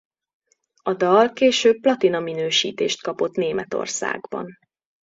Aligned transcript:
A 0.83 0.93
dal 0.93 1.33
később 1.33 1.79
platina 1.81 2.19
minősítést 2.19 3.01
kapott 3.01 3.35
Németországban. 3.35 4.57